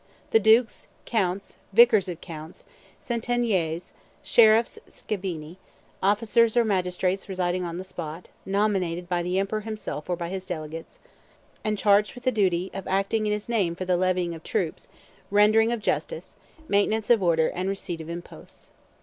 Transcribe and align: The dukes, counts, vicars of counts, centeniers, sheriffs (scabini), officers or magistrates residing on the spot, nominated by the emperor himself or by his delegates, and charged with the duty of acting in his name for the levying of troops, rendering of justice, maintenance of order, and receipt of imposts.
The 0.31 0.39
dukes, 0.39 0.87
counts, 1.05 1.57
vicars 1.73 2.09
of 2.09 2.21
counts, 2.21 2.63
centeniers, 2.99 3.93
sheriffs 4.23 4.79
(scabini), 4.89 5.57
officers 6.01 6.57
or 6.57 6.65
magistrates 6.65 7.29
residing 7.29 7.63
on 7.63 7.77
the 7.77 7.83
spot, 7.83 8.27
nominated 8.43 9.07
by 9.07 9.21
the 9.21 9.37
emperor 9.37 9.61
himself 9.61 10.09
or 10.09 10.15
by 10.15 10.29
his 10.29 10.47
delegates, 10.47 11.01
and 11.63 11.77
charged 11.77 12.15
with 12.15 12.23
the 12.23 12.31
duty 12.31 12.71
of 12.73 12.87
acting 12.87 13.27
in 13.27 13.31
his 13.31 13.47
name 13.47 13.75
for 13.75 13.85
the 13.85 13.95
levying 13.95 14.33
of 14.33 14.41
troops, 14.41 14.87
rendering 15.29 15.71
of 15.71 15.79
justice, 15.81 16.35
maintenance 16.67 17.11
of 17.11 17.21
order, 17.21 17.49
and 17.49 17.69
receipt 17.69 18.01
of 18.01 18.09
imposts. 18.09 18.71